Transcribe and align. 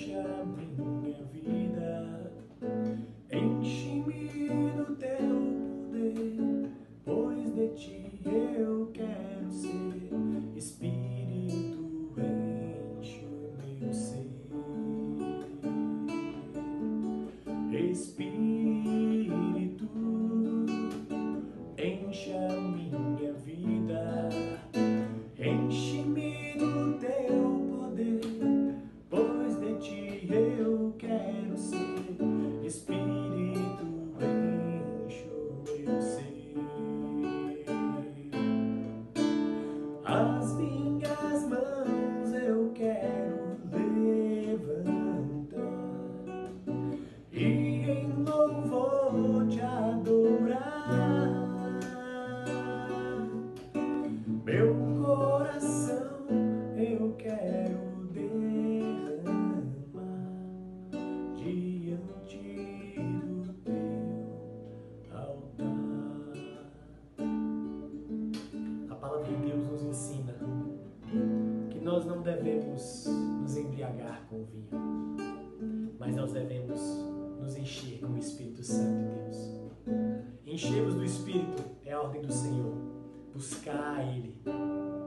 enche 0.00 0.14
minha 0.82 1.22
vida, 1.24 2.32
enche-me 3.30 4.70
do 4.70 4.96
teu 4.96 5.36
poder, 5.90 6.70
pois 7.04 7.54
de 7.54 7.68
ti 7.74 8.20
eu 8.24 8.90
quero 8.94 9.50
ser. 9.50 10.10
Espírito, 10.56 12.14
enche 12.18 13.26
o 13.26 13.52
meu 13.78 13.92
ser. 13.92 14.30
Espírito, 17.90 18.58
enche 21.76 22.32
a 22.32 22.48
minha 22.48 22.79
Meu 54.50 54.74
coração 55.00 56.26
eu 56.76 57.14
quero 57.14 57.78
derramar 58.10 59.62
diante 61.36 62.36
do 63.46 63.52
teu 63.62 65.16
altar. 65.16 66.32
A 68.90 68.94
palavra 68.96 69.22
de 69.22 69.36
Deus 69.36 69.68
nos 69.68 69.82
ensina 69.84 70.34
que 71.70 71.78
nós 71.78 72.04
não 72.04 72.20
devemos 72.20 73.06
nos 73.06 73.56
embriagar 73.56 74.26
com 74.28 74.40
o 74.40 74.44
vinho, 74.46 75.94
mas 75.96 76.16
nós 76.16 76.32
devemos 76.32 76.80
nos 77.38 77.56
encher 77.56 78.00
com 78.00 78.14
o 78.14 78.18
Espírito 78.18 78.64
Santo 78.64 78.98
de 78.98 79.14
Deus. 79.14 79.60
Encher-vos 80.44 80.96
do 80.96 81.04
Espírito 81.04 81.62
é 81.84 81.92
a 81.92 82.02
ordem 82.02 82.22
do 82.22 82.32
Senhor. 82.32 82.79
Buscar 83.32 83.96
a 83.96 84.02
Ele, 84.02 84.34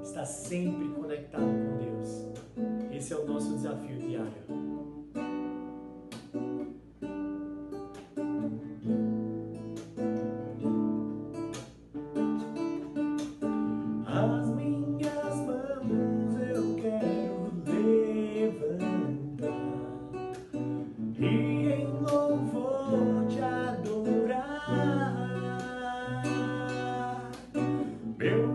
estar 0.02 0.26
sempre 0.26 0.88
conectado 0.90 1.44
com 1.44 1.78
Deus. 1.78 2.34
Esse 2.92 3.14
é 3.14 3.18
o 3.18 3.28
nosso 3.28 3.54
desafio 3.56 4.00
diário. 4.00 4.44
As 14.06 14.53
Build 28.24 28.53